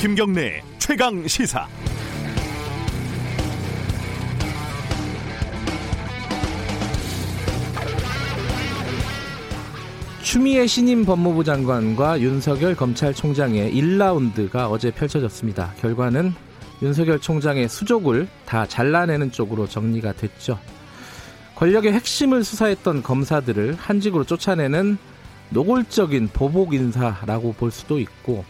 김경래 0.00 0.62
최강 0.78 1.28
시사. 1.28 1.68
추미애 10.22 10.66
신임 10.66 11.04
법무부 11.04 11.44
장관과 11.44 12.18
윤석열 12.20 12.74
검찰총장의 12.74 13.74
1라운드가 13.74 14.70
어제 14.70 14.90
펼쳐졌습니다. 14.90 15.74
결과는 15.82 16.32
윤석열 16.80 17.20
총장의 17.20 17.68
수족을 17.68 18.26
다 18.46 18.64
잘라내는 18.64 19.32
쪽으로 19.32 19.68
정리가 19.68 20.14
됐죠. 20.14 20.58
권력의 21.56 21.92
핵심을 21.92 22.42
수사했던 22.42 23.02
검사들을 23.02 23.74
한직으로 23.74 24.24
쫓아내는 24.24 24.96
노골적인 25.50 26.30
보복 26.32 26.72
인사라고 26.72 27.52
볼 27.52 27.70
수도 27.70 27.98
있고 27.98 28.46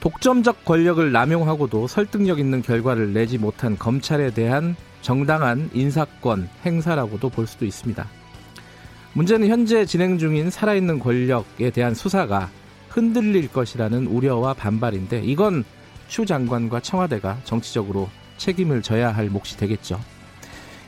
독점적 0.00 0.64
권력을 0.64 1.12
남용하고도 1.12 1.86
설득력 1.86 2.38
있는 2.38 2.62
결과를 2.62 3.12
내지 3.12 3.36
못한 3.36 3.76
검찰에 3.78 4.32
대한 4.32 4.74
정당한 5.02 5.68
인사권 5.74 6.48
행사라고도 6.64 7.28
볼 7.28 7.46
수도 7.46 7.66
있습니다. 7.66 8.06
문제는 9.12 9.48
현재 9.48 9.84
진행 9.84 10.18
중인 10.18 10.50
살아있는 10.50 11.00
권력에 11.00 11.70
대한 11.70 11.94
수사가 11.94 12.48
흔들릴 12.88 13.52
것이라는 13.52 14.06
우려와 14.06 14.54
반발인데 14.54 15.22
이건 15.22 15.64
추 16.08 16.24
장관과 16.24 16.80
청와대가 16.80 17.38
정치적으로 17.44 18.08
책임을 18.38 18.82
져야 18.82 19.14
할 19.14 19.28
몫이 19.28 19.56
되겠죠. 19.58 20.00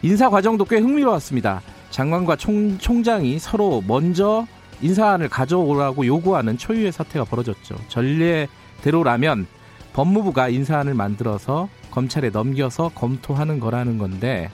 인사 0.00 0.30
과정도 0.30 0.64
꽤 0.64 0.78
흥미로웠습니다. 0.78 1.60
장관과 1.90 2.36
총, 2.36 2.78
총장이 2.78 3.38
서로 3.38 3.82
먼저 3.86 4.46
인사안을 4.80 5.28
가져오라고 5.28 6.06
요구하는 6.06 6.56
초유의 6.56 6.92
사태가 6.92 7.26
벌어졌죠. 7.26 7.76
전례 7.88 8.48
대로라면 8.82 9.46
법무부가 9.92 10.48
인사안을 10.48 10.94
만들어서 10.94 11.68
검찰에 11.90 12.30
넘겨서 12.30 12.90
검토하는 12.94 13.60
거라는 13.60 13.98
건데 13.98 14.50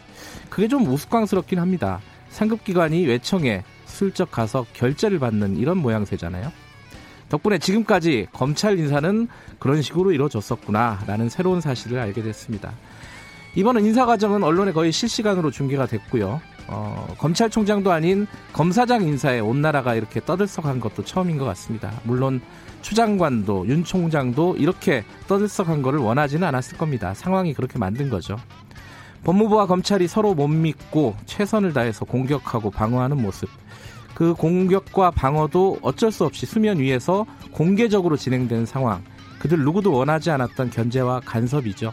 그게 0.48 0.68
좀 0.68 0.86
우스꽝스럽긴 0.86 1.58
합니다. 1.58 2.00
상급기관이 2.30 3.06
외청에 3.06 3.64
슬쩍 3.86 4.30
가서 4.30 4.66
결재를 4.72 5.18
받는 5.18 5.56
이런 5.56 5.78
모양새잖아요. 5.78 6.52
덕분에 7.28 7.58
지금까지 7.58 8.26
검찰 8.32 8.78
인사는 8.78 9.28
그런 9.58 9.82
식으로 9.82 10.12
이루어졌었구나라는 10.12 11.28
새로운 11.28 11.60
사실을 11.60 11.98
알게 11.98 12.22
됐습니다. 12.22 12.72
이번은 13.54 13.84
인사 13.84 14.06
과정은 14.06 14.42
언론에 14.42 14.72
거의 14.72 14.92
실시간으로 14.92 15.50
중계가 15.50 15.86
됐고요. 15.86 16.40
어, 16.68 17.06
검찰총장도 17.18 17.90
아닌 17.90 18.26
검사장 18.52 19.02
인사에 19.02 19.40
온 19.40 19.62
나라가 19.62 19.94
이렇게 19.94 20.20
떠들썩한 20.20 20.80
것도 20.80 21.04
처음인 21.04 21.38
것 21.38 21.44
같습니다. 21.46 21.92
물론 22.04 22.40
추 22.82 22.94
장관도 22.94 23.66
윤 23.68 23.84
총장도 23.84 24.56
이렇게 24.58 25.04
떠들썩한 25.26 25.82
것을 25.82 25.98
원하지는 25.98 26.46
않았을 26.46 26.76
겁니다. 26.78 27.14
상황이 27.14 27.54
그렇게 27.54 27.78
만든 27.78 28.10
거죠. 28.10 28.36
법무부와 29.24 29.66
검찰이 29.66 30.06
서로 30.06 30.34
못 30.34 30.46
믿고 30.48 31.16
최선을 31.26 31.72
다해서 31.72 32.04
공격하고 32.04 32.70
방어하는 32.70 33.20
모습. 33.20 33.48
그 34.14 34.34
공격과 34.34 35.10
방어도 35.10 35.78
어쩔 35.82 36.12
수 36.12 36.24
없이 36.24 36.44
수면 36.44 36.78
위에서 36.78 37.26
공개적으로 37.52 38.16
진행된 38.16 38.66
상황. 38.66 39.02
그들 39.38 39.58
누구도 39.60 39.92
원하지 39.92 40.30
않았던 40.30 40.70
견제와 40.70 41.20
간섭이죠. 41.24 41.92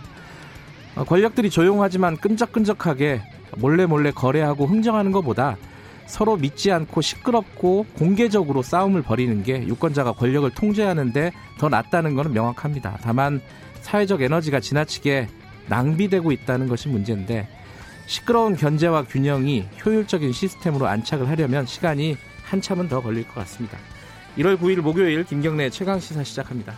어, 0.95 1.03
권력들이 1.03 1.49
조용하지만 1.49 2.17
끈적끈적하게 2.17 3.21
몰래 3.57 3.85
몰래 3.85 4.11
거래하고 4.11 4.65
흥정하는 4.65 5.11
것보다 5.11 5.57
서로 6.05 6.37
믿지 6.37 6.71
않고 6.71 7.01
시끄럽고 7.01 7.85
공개적으로 7.97 8.61
싸움을 8.61 9.01
벌이는 9.01 9.43
게 9.43 9.65
유권자가 9.65 10.13
권력을 10.13 10.49
통제하는데 10.51 11.31
더 11.57 11.69
낫다는 11.69 12.15
것은 12.15 12.33
명확합니다. 12.33 12.99
다만 13.01 13.41
사회적 13.81 14.21
에너지가 14.21 14.59
지나치게 14.59 15.27
낭비되고 15.67 16.31
있다는 16.31 16.67
것이 16.67 16.89
문제인데 16.89 17.47
시끄러운 18.05 18.55
견제와 18.55 19.03
균형이 19.03 19.65
효율적인 19.83 20.31
시스템으로 20.31 20.87
안착을 20.87 21.27
하려면 21.27 21.65
시간이 21.65 22.17
한참은 22.43 22.87
더 22.87 23.01
걸릴 23.01 23.27
것 23.27 23.35
같습니다. 23.35 23.77
1월 24.37 24.59
9일 24.59 24.81
목요일 24.81 25.23
김경래 25.23 25.69
최강 25.69 25.99
시사 25.99 26.23
시작합니다. 26.23 26.75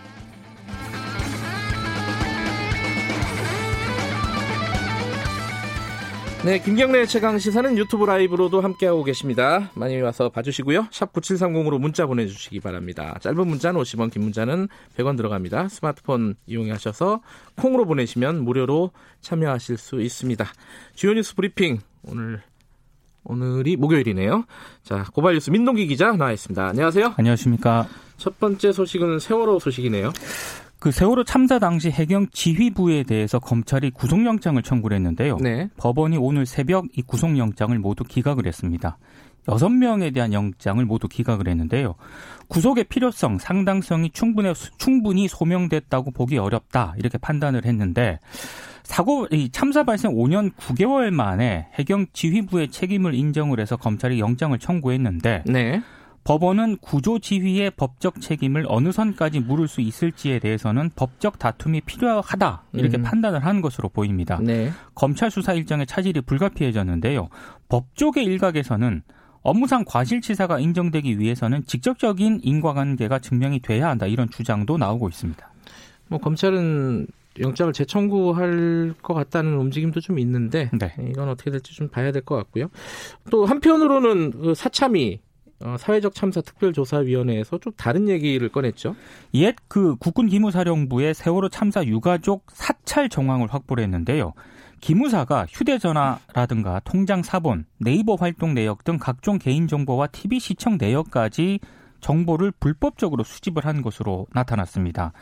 네, 6.46 6.60
김경래 6.60 7.06
최강 7.08 7.40
시사는 7.40 7.78
유튜브 7.78 8.06
라이브로도 8.06 8.62
함께하고 8.62 9.04
계십니다. 9.04 9.70
많이 9.74 10.00
와서 10.00 10.30
봐주시고요. 10.30 10.88
샵 10.92 11.12
9730으로 11.12 11.80
문자 11.80 12.06
보내주시기 12.06 12.60
바랍니다. 12.62 13.18
짧은 13.22 13.48
문자는 13.48 13.82
50원, 13.82 14.12
긴 14.12 14.22
문자는 14.22 14.68
100원 14.96 15.18
들어갑니다. 15.18 15.68
스마트폰 15.68 16.36
이용하셔서 16.46 17.22
콩으로 17.58 17.86
보내시면 17.86 18.44
무료로 18.44 18.92
참여하실 19.20 19.78
수 19.78 20.00
있습니다. 20.00 20.46
주요 20.94 21.14
뉴스 21.14 21.36
브리핑 21.36 21.80
오늘 22.04 22.42
오늘이 23.24 23.76
목요일이네요. 23.76 24.46
자, 24.84 25.06
고발뉴스 25.14 25.50
민동기 25.50 25.88
기자 25.88 26.14
나와 26.14 26.32
있습니다. 26.32 26.66
안녕하세요. 26.66 27.16
안녕하십니까. 27.18 27.88
첫 28.16 28.40
번째 28.40 28.72
소식은 28.72 29.20
세월호 29.20 29.60
소식이네요. 29.60 30.14
그 30.88 30.92
세월호 30.92 31.26
참사 31.26 31.60
당시 31.60 31.92
해경 31.92 32.28
지휘부에 32.32 33.04
대해서 33.04 33.40
검찰이 33.40 33.92
구속영장을 33.92 34.64
청구를 34.64 34.96
했는데요. 34.96 35.36
네. 35.42 35.68
법원이 35.76 36.16
오늘 36.16 36.46
새벽 36.46 36.86
이 36.96 37.02
구속영장을 37.02 37.78
모두 37.80 38.06
기각을 38.06 38.48
했습니다. 38.48 38.98
여섯 39.50 39.68
명에 39.68 40.12
대한 40.12 40.32
영장을 40.32 40.84
모두 40.86 41.10
기각을 41.10 41.50
했는데요. 41.50 41.96
구속의 42.48 42.86
필요성, 42.86 43.38
상당성이 43.38 44.12
충분히, 44.12 44.54
충분히 44.78 45.28
소명됐다고 45.28 46.12
보기 46.12 46.38
어렵다. 46.38 46.94
이렇게 46.98 47.18
판단을 47.18 47.66
했는데, 47.66 48.20
사고, 48.84 49.28
이 49.32 49.50
참사 49.52 49.84
발생 49.84 50.14
5년 50.14 50.54
9개월 50.54 51.12
만에 51.12 51.68
해경 51.74 52.06
지휘부의 52.14 52.70
책임을 52.70 53.14
인정을 53.14 53.60
해서 53.60 53.76
검찰이 53.76 54.22
영장을 54.22 54.58
청구했는데, 54.58 55.44
네. 55.48 55.82
법원은 56.28 56.80
구조 56.82 57.20
지휘의 57.20 57.72
법적 57.78 58.20
책임을 58.20 58.66
어느 58.68 58.92
선까지 58.92 59.40
물을 59.40 59.70
수 59.70 59.80
있을지에 59.80 60.40
대해서는 60.40 60.90
법적 60.94 61.40
다툼이 61.40 61.80
필요하다 61.86 62.64
이렇게 62.74 62.98
음. 62.98 63.04
판단을 63.04 63.46
한 63.46 63.62
것으로 63.62 63.88
보입니다. 63.88 64.38
네. 64.44 64.70
검찰 64.94 65.32
수사 65.32 65.54
일정의 65.54 65.86
차질이 65.86 66.20
불가피해졌는데요. 66.20 67.30
법조계 67.70 68.24
일각에서는 68.24 69.04
업무상 69.42 69.86
과실치사가 69.88 70.60
인정되기 70.60 71.18
위해서는 71.18 71.64
직접적인 71.66 72.42
인과관계가 72.44 73.20
증명이 73.20 73.62
돼야 73.62 73.88
한다 73.88 74.06
이런 74.06 74.30
주장도 74.30 74.78
나오고 74.78 75.08
있습니다. 75.08 75.50
뭐 76.10 76.20
검찰은 76.20 77.08
영장을 77.40 77.72
재청구할 77.72 78.96
것 79.02 79.14
같다는 79.14 79.54
움직임도 79.54 80.02
좀 80.02 80.20
있는데 80.20 80.70
네. 80.78 80.94
이건 81.10 81.30
어떻게 81.30 81.52
될지 81.52 81.74
좀 81.74 81.88
봐야 81.88 82.12
될 82.12 82.22
것 82.24 82.36
같고요. 82.36 82.68
또 83.30 83.46
한편으로는 83.46 84.32
그 84.32 84.56
사참이 84.56 85.22
어, 85.60 85.76
사회적 85.80 86.14
참사 86.14 86.42
특별조사위원회에서 86.42 87.58
좀 87.58 87.74
다른 87.76 88.08
얘기를 88.10 88.48
꺼냈죠. 88.50 88.96
옛 89.34 89.56
그 89.68 89.96
국군 89.98 90.28
기무사령부의 90.28 91.14
세월호 91.14 91.50
참사 91.50 91.84
유가족 91.84 92.46
사찰 92.52 93.10
정황을 93.10 93.48
확보를 93.52 93.84
했는데요. 93.84 94.34
기무사가 94.80 95.46
휴대전화라든가 95.50 96.82
통장 96.84 97.24
사본, 97.24 97.66
네이버 97.80 98.16
활동 98.16 98.54
내역 98.54 98.84
등 98.84 98.98
각종 99.00 99.40
개인정보와 99.40 100.08
TV 100.08 100.40
시청 100.40 100.78
내역까지 100.80 101.60
정보를 102.00 102.52
불법적으로 102.52 103.24
수집을 103.24 103.66
한 103.66 103.82
것으로 103.82 104.28
나타났습니다. 104.34 105.14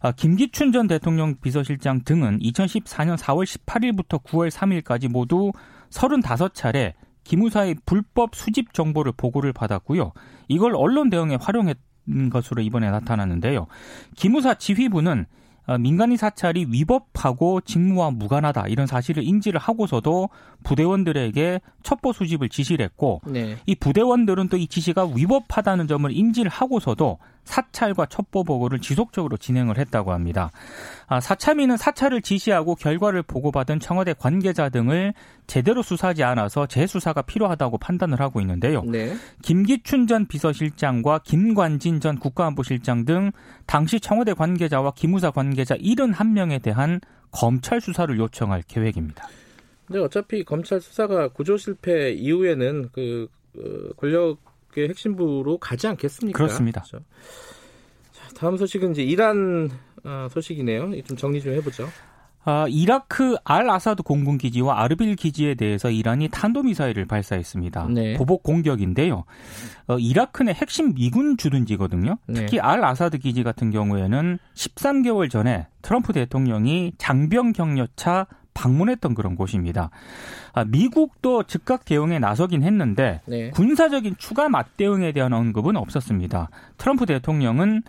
아, 0.00 0.12
김기춘 0.12 0.72
전 0.72 0.86
대통령 0.86 1.36
비서실장 1.40 2.02
등은 2.04 2.40
2014년 2.40 3.16
4월 3.16 3.44
18일부터 3.44 4.22
9월 4.22 4.50
3일까지 4.50 5.08
모두 5.10 5.52
35차례 5.90 6.92
기무사의 7.30 7.76
불법 7.86 8.34
수집 8.34 8.74
정보를 8.74 9.12
보고를 9.16 9.52
받았고요. 9.52 10.12
이걸 10.48 10.74
언론 10.74 11.10
대응에 11.10 11.36
활용했던 11.40 12.28
것으로 12.30 12.60
이번에 12.60 12.90
나타났는데요. 12.90 13.68
기무사 14.16 14.54
지휘부는 14.54 15.26
어, 15.66 15.78
민간인 15.78 16.16
사찰이 16.16 16.66
위법하고 16.70 17.60
직무와 17.60 18.10
무관하다 18.10 18.66
이런 18.66 18.88
사실을 18.88 19.22
인지를 19.22 19.60
하고서도 19.60 20.28
부대원들에게 20.64 21.60
첩보 21.84 22.12
수집을 22.12 22.48
지시를 22.48 22.84
했고 22.84 23.20
네. 23.26 23.56
이 23.66 23.76
부대원들은 23.76 24.48
또 24.48 24.56
이 24.56 24.66
지시가 24.66 25.10
위법하다는 25.14 25.86
점을 25.86 26.10
인지를 26.10 26.50
하고서도 26.50 27.18
사찰과 27.50 28.06
첩보 28.06 28.44
보고를 28.44 28.78
지속적으로 28.78 29.36
진행을 29.36 29.76
했다고 29.76 30.12
합니다. 30.12 30.50
아, 31.08 31.20
사참위는 31.20 31.76
사찰을 31.76 32.22
지시하고 32.22 32.76
결과를 32.76 33.22
보고받은 33.22 33.80
청와대 33.80 34.14
관계자 34.16 34.68
등을 34.68 35.12
제대로 35.48 35.82
수사하지 35.82 36.22
않아서 36.22 36.66
재수사가 36.66 37.22
필요하다고 37.22 37.78
판단을 37.78 38.20
하고 38.20 38.40
있는데요. 38.40 38.82
네. 38.84 39.14
김기춘 39.42 40.06
전 40.06 40.26
비서실장과 40.26 41.20
김관진 41.24 41.98
전 41.98 42.18
국가안보실장 42.18 43.04
등 43.04 43.32
당시 43.66 43.98
청와대 43.98 44.32
관계자와 44.32 44.92
기무사 44.92 45.32
관계자 45.32 45.74
71명에 45.76 46.62
대한 46.62 47.00
검찰 47.32 47.80
수사를 47.80 48.16
요청할 48.16 48.62
계획입니다. 48.68 49.26
근데 49.86 50.00
어차피 50.00 50.44
검찰 50.44 50.80
수사가 50.80 51.28
구조 51.28 51.56
실패 51.56 52.12
이후에는 52.12 52.90
그, 52.92 53.26
그 53.52 53.92
권력 53.96 54.38
의 54.76 54.88
핵심부로 54.88 55.58
가지 55.58 55.86
않겠습니까? 55.86 56.36
그렇습니다. 56.36 56.82
그렇죠? 56.82 57.04
다음 58.36 58.56
소식은 58.56 58.92
이제 58.92 59.02
이란 59.02 59.70
어, 60.04 60.28
소식이네요. 60.30 61.02
좀 61.02 61.16
정리 61.16 61.40
좀 61.40 61.52
해보죠. 61.54 61.88
아, 62.42 62.66
이라크 62.68 63.36
알 63.44 63.68
아사드 63.68 64.02
공군 64.02 64.38
기지와 64.38 64.82
아르빌 64.82 65.14
기지에 65.14 65.54
대해서 65.54 65.90
이란이 65.90 66.28
탄도 66.28 66.62
미사일을 66.62 67.04
발사했습니다. 67.04 67.88
네. 67.90 68.14
보복 68.14 68.42
공격인데요. 68.42 69.24
어, 69.88 69.98
이라크는 69.98 70.54
핵심 70.54 70.94
미군 70.94 71.36
주둔지거든요. 71.36 72.16
네. 72.26 72.34
특히 72.34 72.56
네. 72.56 72.60
알 72.60 72.82
아사드 72.82 73.18
기지 73.18 73.42
같은 73.42 73.70
경우에는 73.70 74.38
13개월 74.54 75.30
전에 75.30 75.66
트럼프 75.82 76.14
대통령이 76.14 76.94
장병 76.96 77.52
격려차 77.52 78.26
방문했던 78.60 79.14
그런 79.14 79.36
곳입니다. 79.36 79.90
아, 80.52 80.64
미국도 80.64 81.44
즉각 81.44 81.84
대응에 81.84 82.18
나서긴 82.18 82.62
했는데 82.62 83.22
네. 83.26 83.50
군사적인 83.50 84.16
추가 84.18 84.48
맞대응에 84.48 85.12
대한 85.12 85.32
언급은 85.32 85.76
없었습니다. 85.76 86.50
트럼프 86.76 87.06
대통령은 87.06 87.82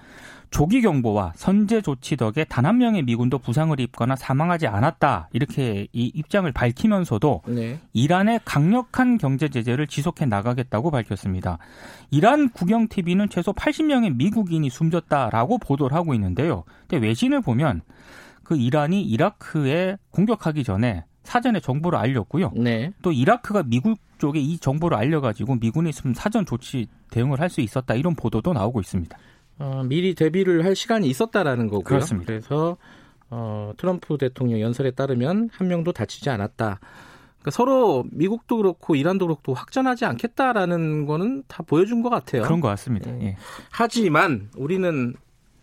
조기 0.52 0.82
경보와 0.82 1.32
선제 1.36 1.82
조치 1.82 2.18
덕에 2.18 2.44
단 2.44 2.66
한 2.66 2.78
명의 2.78 3.04
미군도 3.04 3.40
부상을 3.40 3.78
입거나 3.80 4.16
사망하지 4.16 4.68
않았다 4.68 5.30
이렇게 5.32 5.88
이 5.94 6.12
입장을 6.14 6.50
밝히면서도 6.52 7.42
네. 7.48 7.80
이란의 7.94 8.42
강력한 8.46 9.18
경제 9.18 9.48
제재를 9.50 9.88
지속해 9.88 10.26
나가겠다고 10.26 10.92
밝혔습니다. 10.92 11.58
이란 12.12 12.50
국영 12.50 12.88
TV는 12.90 13.30
최소 13.30 13.54
80명의 13.54 14.16
미국인이 14.16 14.70
숨졌다라고 14.70 15.58
보도를 15.58 15.96
하고 15.96 16.14
있는데요. 16.14 16.64
근데 16.88 17.06
외신을 17.06 17.42
보면 17.42 17.82
그 18.52 18.58
이란이 18.58 19.02
이라크에 19.04 19.96
공격하기 20.10 20.66
전에 20.66 21.06
사전에 21.24 21.62
정보를 21.62 21.98
알렸고요. 21.98 22.52
네. 22.58 22.92
또 23.02 23.14
이라크가 23.14 23.64
미국 23.64 23.98
쪽에 24.18 24.42
이 24.42 24.58
정보를 24.60 24.98
알려가지고 24.98 25.56
미군이 25.56 25.90
있으면 25.90 26.14
사전 26.14 26.46
조치 26.46 26.88
대응을 27.12 27.40
할 27.40 27.50
수 27.50 27.62
있었다 27.62 27.94
이런 27.96 28.14
보도도 28.14 28.52
나오고 28.52 28.82
있습니다. 28.82 29.18
어, 29.60 29.84
미리 29.86 30.16
대비를 30.16 30.66
할 30.66 30.76
시간이 30.76 31.08
있었다라는 31.08 31.68
거고요. 31.68 31.84
그렇습니다. 31.86 32.28
그래서 32.28 32.76
어, 33.30 33.72
트럼프 33.78 34.18
대통령 34.18 34.60
연설에 34.60 34.92
따르면 34.92 35.50
한 35.54 35.68
명도 35.70 35.94
다치지 35.94 36.30
않았다. 36.30 36.82
그러니까 37.40 37.52
서로 37.52 38.04
미국도 38.12 38.58
그렇고 38.58 38.96
이란도 38.96 39.28
그렇고 39.28 39.54
확전하지 39.54 40.04
않겠다라는 40.04 41.06
거는 41.06 41.44
다 41.48 41.64
보여준 41.64 42.02
것 42.02 42.10
같아요. 42.10 42.42
그런 42.42 42.60
것 42.60 42.68
같습니다. 42.68 43.10
예. 43.22 43.38
하지만 43.70 44.50
우리는 44.58 45.16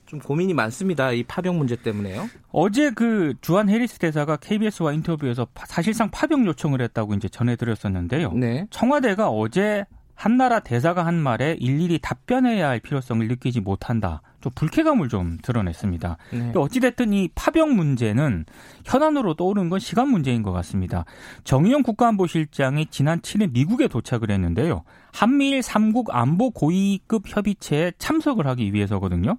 좀 0.09 0.19
고민이 0.19 0.55
많습니다. 0.55 1.13
이 1.13 1.23
파병 1.23 1.59
문제 1.59 1.77
때문에요. 1.77 2.29
어제 2.51 2.91
그 2.91 3.35
주한 3.43 3.69
해리스 3.69 3.99
대사가 3.99 4.37
KBS와 4.37 4.93
인터뷰에서 4.95 5.47
사실상 5.67 6.11
파병 6.11 6.47
요청을 6.47 6.81
했다고 6.81 7.15
이제 7.15 7.29
전해드렸었는데요. 7.29 8.33
네. 8.33 8.67
청와대가 8.71 9.29
어제 9.29 9.85
한나라 10.15 10.61
대사가 10.61 11.05
한 11.05 11.15
말에 11.15 11.57
일일이 11.61 11.99
답변해야 12.01 12.69
할 12.69 12.81
필요성을 12.81 13.29
느끼지 13.29 13.61
못한다. 13.61 14.23
좀 14.41 14.53
불쾌감을 14.55 15.09
좀 15.09 15.39
드러냈습니다. 15.43 16.17
네. 16.33 16.53
어찌됐든 16.55 17.13
이 17.13 17.29
파병 17.35 17.75
문제는 17.75 18.45
현안으로 18.85 19.35
떠오른 19.35 19.69
건 19.69 19.81
시간 19.81 20.09
문제인 20.09 20.43
것 20.43 20.53
같습니다. 20.53 21.05
정의용 21.45 21.83
국가안보실장이 21.83 22.87
지난 22.87 23.21
7일 23.21 23.53
미국에 23.53 23.89
도착을 23.89 24.31
했는데요. 24.31 24.85
한미일 25.13 25.61
3국 25.61 26.11
안보 26.11 26.51
고위급 26.51 27.25
협의체에 27.27 27.93
참석을 27.99 28.47
하기 28.47 28.73
위해서거든요. 28.73 29.39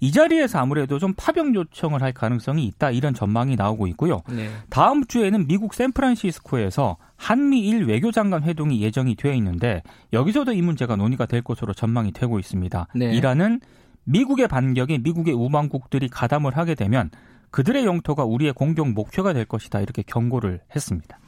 이 0.00 0.10
자리에서 0.10 0.58
아무래도 0.58 0.98
좀 0.98 1.14
파병 1.16 1.54
요청을 1.54 2.02
할 2.02 2.12
가능성이 2.12 2.64
있다 2.66 2.90
이런 2.90 3.14
전망이 3.14 3.54
나오고 3.54 3.86
있고요. 3.88 4.22
네. 4.28 4.50
다음 4.70 5.04
주에는 5.06 5.46
미국 5.46 5.74
샌프란시스코에서 5.74 6.96
한미일 7.16 7.84
외교장관 7.84 8.42
회동이 8.42 8.82
예정이 8.82 9.14
되어 9.14 9.32
있는데 9.34 9.82
여기서도 10.12 10.52
이 10.52 10.62
문제가 10.62 10.96
논의가 10.96 11.26
될 11.26 11.42
것으로 11.42 11.72
전망이 11.72 12.10
되고 12.10 12.40
있습니다. 12.40 12.88
네. 12.96 13.14
이란은 13.14 13.60
미국의 14.04 14.48
반격에 14.48 14.98
미국의 14.98 15.34
우방국들이 15.34 16.08
가담을 16.08 16.56
하게 16.56 16.74
되면 16.74 17.10
그들의 17.50 17.84
영토가 17.84 18.24
우리의 18.24 18.52
공격 18.52 18.88
목표가 18.88 19.32
될 19.32 19.44
것이다 19.44 19.80
이렇게 19.80 20.02
경고를 20.02 20.60
했습니다. 20.74 21.18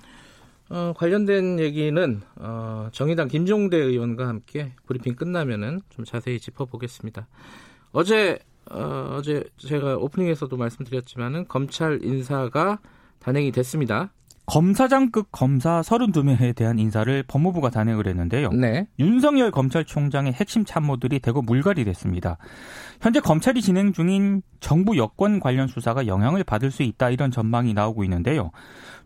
어, 0.70 0.92
관련된 0.96 1.60
얘기는 1.60 2.22
어, 2.36 2.88
정의당 2.90 3.28
김종대 3.28 3.76
의원과 3.76 4.26
함께 4.26 4.72
브리핑 4.86 5.14
끝나면은 5.14 5.80
좀 5.90 6.04
자세히 6.04 6.40
짚어보겠습니다. 6.40 7.28
어제 7.92 8.38
어, 8.70 9.16
어제 9.18 9.44
제가 9.58 9.98
오프닝에서도 9.98 10.56
말씀드렸지만은 10.56 11.46
검찰 11.48 12.02
인사가 12.02 12.78
단행이 13.18 13.52
됐습니다. 13.52 14.10
검사장급 14.46 15.28
검사 15.32 15.80
32명에 15.80 16.54
대한 16.54 16.78
인사를 16.78 17.22
법무부가 17.26 17.70
단행을 17.70 18.06
했는데요. 18.06 18.50
네. 18.50 18.86
윤석열 18.98 19.50
검찰총장의 19.50 20.34
핵심 20.34 20.64
참모들이 20.64 21.20
대거 21.20 21.42
물갈이 21.42 21.84
됐습니다. 21.84 22.36
현재 23.00 23.20
검찰이 23.20 23.62
진행 23.62 23.92
중인 23.92 24.42
정부 24.60 24.96
여권 24.98 25.40
관련 25.40 25.66
수사가 25.66 26.06
영향을 26.06 26.44
받을 26.44 26.70
수 26.70 26.82
있다 26.82 27.10
이런 27.10 27.30
전망이 27.30 27.72
나오고 27.72 28.04
있는데요. 28.04 28.50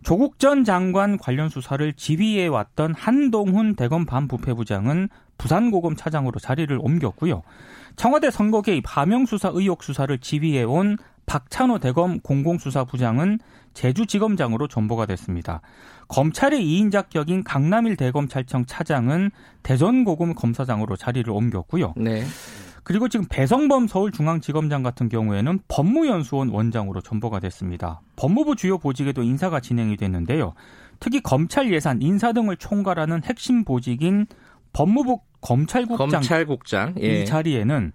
조국 0.02 0.38
전 0.38 0.64
장관 0.64 1.19
관련 1.19 1.49
수사를 1.49 1.93
지휘해 1.93 2.49
왔던 2.49 2.94
한동훈 2.94 3.75
대검 3.75 4.06
반부패부장은 4.06 5.08
부산고검 5.38 5.96
차장으로 5.96 6.38
자리를 6.38 6.76
옮겼고요. 6.81 7.43
청와대 7.96 8.31
선거 8.31 8.61
개입 8.62 8.85
하명 8.87 9.26
수사 9.26 9.49
의혹 9.52 9.82
수사를 9.82 10.17
지휘해 10.19 10.64
온 10.64 10.99
박찬호 11.26 11.79
대검 11.79 12.20
공공수사부장은 12.20 13.38
제주지검장으로 13.75 14.67
전보가 14.67 15.06
됐습니다. 15.06 15.61
검찰의 16.08 16.61
2인 16.61 16.90
자격인 16.90 17.44
강남일 17.44 17.96
대검찰청 17.96 18.64
차장은 18.67 19.31
대전고검 19.62 20.35
검사장으로 20.35 20.96
자리를 20.96 21.31
옮겼고요. 21.31 21.94
네. 21.96 22.25
그리고 22.82 23.08
지금 23.08 23.26
배성범 23.29 23.87
서울중앙지검장 23.87 24.82
같은 24.82 25.11
경우에는 25.11 25.61
법무연수원 25.69 26.49
원장으로 26.49 27.02
전보가 27.02 27.38
됐습니다. 27.40 28.00
법무부 28.17 28.56
주요 28.56 28.79
보직에도 28.79 29.23
인사가 29.23 29.61
진행이 29.61 29.99
됐는데요. 29.99 30.55
특히 30.99 31.20
검찰 31.20 31.70
예산, 31.70 32.00
인사 32.00 32.32
등을 32.32 32.56
총괄하는 32.56 33.23
핵심 33.25 33.64
보직인 33.64 34.26
법무부 34.72 35.20
검찰국장, 35.40 36.08
검찰국장 36.08 36.94
예. 37.00 37.22
이 37.22 37.26
자리에는 37.26 37.92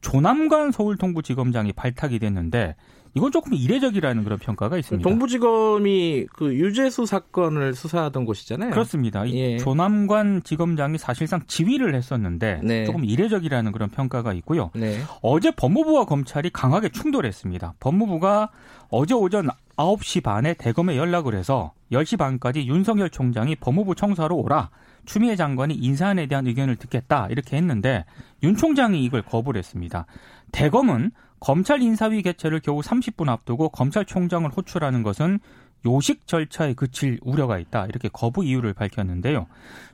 조남관 0.00 0.72
서울동부지검장이 0.72 1.72
발탁이 1.72 2.18
됐는데 2.18 2.74
이건 3.14 3.30
조금 3.30 3.52
이례적이라는 3.52 4.24
그런 4.24 4.38
평가가 4.38 4.78
있습니다. 4.78 5.06
동부지검이 5.08 6.26
그 6.32 6.54
유재수 6.54 7.04
사건을 7.04 7.74
수사하던 7.74 8.24
곳이잖아요. 8.24 8.70
그렇습니다. 8.70 9.28
예. 9.28 9.58
조남관 9.58 10.42
지검장이 10.44 10.96
사실상 10.96 11.42
지휘를 11.46 11.94
했었는데 11.94 12.60
네. 12.64 12.84
조금 12.84 13.04
이례적이라는 13.04 13.70
그런 13.72 13.90
평가가 13.90 14.32
있고요. 14.34 14.70
네. 14.74 14.98
어제 15.20 15.50
법무부와 15.50 16.06
검찰이 16.06 16.50
강하게 16.50 16.88
충돌했습니다. 16.88 17.74
법무부가 17.80 18.48
어제 18.88 19.14
오전 19.14 19.48
9시 19.76 20.22
반에 20.22 20.54
대검에 20.54 20.96
연락을 20.96 21.34
해서 21.34 21.72
10시 21.92 22.18
반까지 22.18 22.66
윤석열 22.66 23.10
총장이 23.10 23.56
법무부 23.56 23.94
청사로 23.94 24.36
오라. 24.36 24.70
추미애 25.04 25.36
장관이 25.36 25.74
인사안에 25.74 26.26
대한 26.26 26.46
의견을 26.46 26.76
듣겠다 26.76 27.28
이렇게 27.30 27.56
했는데 27.56 28.04
윤 28.42 28.56
총장이 28.56 29.02
이걸 29.04 29.22
거부를 29.22 29.58
했습니다. 29.58 30.06
대검은 30.52 31.10
검찰 31.40 31.82
인사위 31.82 32.22
개최를 32.22 32.60
겨우 32.60 32.80
30분 32.80 33.28
앞두고 33.28 33.70
검찰총장을 33.70 34.48
호출하는 34.50 35.02
것은 35.02 35.40
요식 35.84 36.26
절차에 36.26 36.74
그칠 36.74 37.18
우려가 37.22 37.58
있다 37.58 37.86
이렇게 37.86 38.08
거부 38.08 38.44
이유를 38.44 38.74
밝혔는데요. 38.74 39.46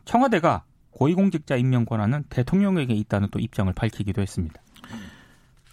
청와대가 0.05 0.65
고위공직자 0.91 1.57
임명 1.57 1.85
권한은 1.85 2.25
대통령에게 2.29 2.93
있다는 2.93 3.29
또 3.31 3.39
입장을 3.39 3.73
밝히기도 3.73 4.21
했습니다. 4.21 4.61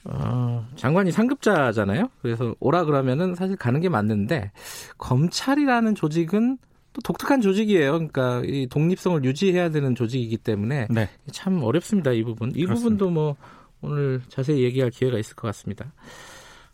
어, 0.05 0.65
장관이 0.75 1.11
상급자잖아요. 1.11 2.09
그래서 2.21 2.55
오라 2.59 2.85
그러면은 2.85 3.33
사실 3.33 3.55
가는 3.55 3.81
게 3.81 3.89
맞는데 3.89 4.51
검찰이라는 4.97 5.95
조직은 5.95 6.57
또 6.57 6.74
독특한 7.03 7.41
조직이에요. 7.41 7.91
그러니까 7.93 8.41
이 8.45 8.67
독립성을 8.67 9.23
유지해야 9.23 9.69
되는 9.69 9.95
조직이기 9.95 10.37
때문에 10.37 10.87
네. 10.89 11.09
참 11.31 11.61
어렵습니다. 11.63 12.11
이 12.11 12.23
부분. 12.23 12.51
이 12.51 12.65
그렇습니다. 12.65 12.75
부분도 12.75 13.09
뭐 13.09 13.35
오늘 13.81 14.21
자세히 14.29 14.63
얘기할 14.63 14.89
기회가 14.89 15.17
있을 15.17 15.35
것 15.35 15.47
같습니다. 15.49 15.93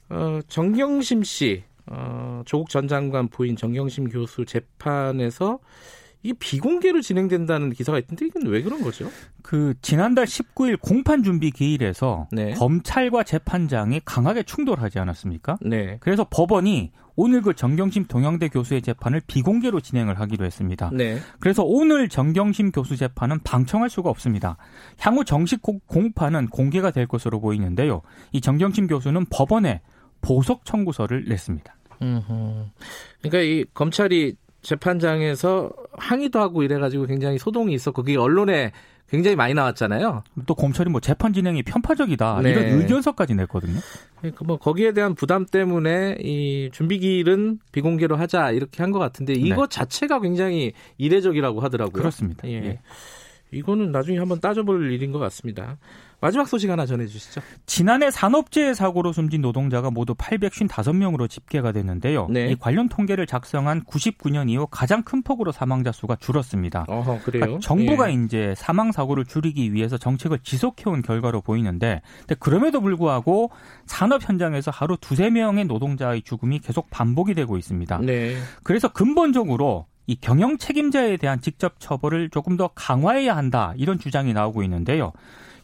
어, 0.09 0.39
정경심 0.47 1.23
씨, 1.23 1.63
어, 1.87 2.41
조국 2.45 2.69
전 2.69 2.87
장관 2.87 3.27
부인 3.27 3.55
정경심 3.55 4.09
교수 4.09 4.45
재판에서 4.45 5.59
이 6.23 6.33
비공개로 6.33 7.01
진행된다는 7.01 7.71
기사가 7.71 7.97
있던데 7.99 8.27
이건 8.27 8.47
왜 8.47 8.61
그런 8.61 8.81
거죠? 8.81 9.09
그 9.41 9.73
지난달 9.81 10.25
19일 10.25 10.79
공판 10.79 11.23
준비 11.23 11.49
기일에서 11.51 12.27
네. 12.31 12.53
검찰과 12.53 13.23
재판장이 13.23 14.01
강하게 14.05 14.43
충돌하지 14.43 14.99
않았습니까? 14.99 15.57
네. 15.61 15.97
그래서 15.99 16.27
법원이 16.29 16.91
오늘 17.15 17.41
그 17.41 17.53
정경심 17.53 18.05
동양대 18.05 18.49
교수의 18.49 18.81
재판을 18.81 19.21
비공개로 19.25 19.81
진행을 19.81 20.19
하기로 20.19 20.45
했습니다. 20.45 20.91
네. 20.93 21.19
그래서 21.39 21.63
오늘 21.63 22.07
정경심 22.07 22.71
교수 22.71 22.95
재판은 22.95 23.39
방청할 23.43 23.89
수가 23.89 24.09
없습니다. 24.09 24.57
향후 24.99 25.25
정식 25.25 25.61
공판은 25.61 26.47
공개가 26.47 26.91
될 26.91 27.07
것으로 27.07 27.41
보이는데요. 27.41 28.01
이 28.31 28.41
정경심 28.41 28.87
교수는 28.87 29.25
법원에 29.29 29.81
보석 30.21 30.65
청구서를 30.65 31.25
냈습니다. 31.25 31.75
음흠. 32.01 32.65
그러니까 33.21 33.39
이 33.41 33.65
검찰이 33.73 34.35
재판장에서 34.61 35.71
항의도 36.01 36.39
하고 36.39 36.63
이래가지고 36.63 37.05
굉장히 37.05 37.37
소동이 37.37 37.73
있었고 37.73 38.03
그게 38.03 38.17
언론에 38.17 38.71
굉장히 39.09 39.35
많이 39.35 39.53
나왔잖아요. 39.53 40.23
또 40.45 40.55
검찰이 40.55 40.89
뭐 40.89 41.01
재판 41.01 41.33
진행이 41.33 41.63
편파적이다 41.63 42.41
네. 42.43 42.51
이런 42.51 42.63
의견서까지 42.79 43.35
냈거든요. 43.35 43.77
그러니까 44.19 44.45
뭐 44.45 44.57
거기에 44.57 44.93
대한 44.93 45.15
부담 45.15 45.45
때문에 45.45 46.17
이 46.21 46.69
준비기일은 46.71 47.59
비공개로 47.73 48.15
하자 48.15 48.51
이렇게 48.51 48.81
한 48.81 48.91
것 48.91 48.99
같은데 48.99 49.33
이거 49.33 49.67
네. 49.67 49.69
자체가 49.69 50.21
굉장히 50.21 50.71
이례적이라고 50.97 51.59
하더라고요. 51.59 51.91
그렇습니다. 51.93 52.47
예. 52.47 52.53
예. 52.53 52.79
이거는 53.51 53.91
나중에 53.91 54.17
한번 54.17 54.39
따져볼 54.39 54.91
일인 54.91 55.11
것 55.11 55.19
같습니다. 55.19 55.77
마지막 56.21 56.47
소식 56.47 56.69
하나 56.69 56.85
전해주시죠. 56.85 57.41
지난해 57.65 58.11
산업재해 58.11 58.75
사고로 58.75 59.11
숨진 59.11 59.41
노동자가 59.41 59.89
모두 59.89 60.13
855명으로 60.13 61.27
집계가 61.27 61.71
됐는데요. 61.71 62.27
네. 62.29 62.51
이 62.51 62.55
관련 62.55 62.87
통계를 62.89 63.25
작성한 63.25 63.85
99년 63.85 64.47
이후 64.49 64.67
가장 64.69 65.01
큰 65.01 65.23
폭으로 65.23 65.51
사망자 65.51 65.91
수가 65.91 66.15
줄었습니다. 66.17 66.85
어허, 66.87 67.21
그래요? 67.23 67.41
그러니까 67.41 67.59
정부가 67.59 68.11
예. 68.11 68.13
이제 68.13 68.53
사망 68.55 68.91
사고를 68.91 69.25
줄이기 69.25 69.73
위해서 69.73 69.97
정책을 69.97 70.39
지속해온 70.43 71.01
결과로 71.01 71.41
보이는데, 71.41 72.01
근데 72.19 72.35
그럼에도 72.35 72.81
불구하고 72.81 73.49
산업 73.87 74.27
현장에서 74.29 74.69
하루 74.69 74.97
두세 74.97 75.31
명의 75.31 75.65
노동자의 75.65 76.21
죽음이 76.21 76.59
계속 76.59 76.91
반복이 76.91 77.33
되고 77.33 77.57
있습니다. 77.57 77.97
네. 77.99 78.35
그래서 78.63 78.89
근본적으로 78.89 79.87
이 80.07 80.15
경영 80.15 80.57
책임자에 80.57 81.17
대한 81.17 81.41
직접 81.41 81.79
처벌을 81.79 82.29
조금 82.29 82.57
더 82.57 82.69
강화해야 82.75 83.35
한다 83.35 83.73
이런 83.77 83.99
주장이 83.99 84.33
나오고 84.33 84.63
있는데요. 84.63 85.11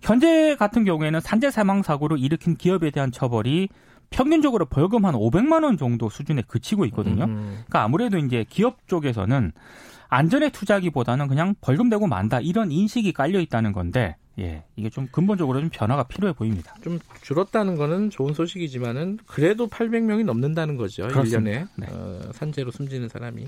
현재 0.02 0.56
같은 0.58 0.86
경우에는 0.86 1.20
산재 1.20 1.52
사망 1.52 1.82
사고를 1.82 2.20
일으킨 2.20 2.56
기업에 2.56 2.92
대한 2.92 3.12
처벌이 3.12 3.70
평균적으로 4.10 4.66
벌금 4.66 5.06
한 5.06 5.16
500만 5.16 5.64
원 5.64 5.78
정도 5.78 6.10
수준에 6.10 6.44
그치고 6.48 6.86
있거든요. 6.86 7.26
음. 7.26 7.64
그러니까 7.66 7.84
아무래도 7.84 8.18
이제 8.18 8.46
기업 8.48 8.88
쪽에서는 8.88 9.52
안전에 10.10 10.50
투자기보다는 10.50 11.28
그냥 11.28 11.56
벌금 11.60 11.90
내고 11.90 12.08
만다 12.08 12.40
이런 12.40 12.72
인식이 12.72 13.12
깔려 13.12 13.40
있다는 13.42 13.74
건데 13.74 14.16
예, 14.40 14.64
이게 14.76 14.90
좀 14.90 15.08
근본적으로 15.12 15.60
좀 15.60 15.70
변화가 15.70 16.04
필요해 16.04 16.34
보입니다. 16.34 16.76
좀 16.84 17.00
줄었다는 17.22 17.76
거는 17.76 18.12
좋은 18.12 18.34
소식이지만은 18.34 19.18
그래도 19.26 19.68
800명이 19.68 20.24
넘는다는 20.26 20.78
거죠. 20.78 21.08
그렇습니다. 21.08 21.66
1년에 21.66 21.68
네. 21.76 21.88
어, 21.90 22.22
산재로 22.34 22.72
숨지는 22.72 23.10
사람이. 23.10 23.48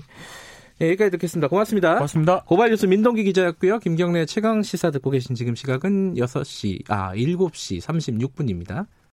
네, 0.80 0.88
여기까지 0.88 1.10
듣겠습니다. 1.10 1.48
고맙습니다. 1.48 1.94
고맙습니다. 1.96 2.42
고발뉴스 2.46 2.86
민동기 2.86 3.22
기자였고요. 3.24 3.80
김경래 3.80 4.24
최강 4.24 4.62
시사 4.62 4.90
듣고 4.90 5.10
계신 5.10 5.34
지금 5.34 5.54
시각은 5.54 6.14
6시, 6.14 6.84
아, 6.88 7.12
7시 7.14 7.82
36분입니다. 7.82 8.86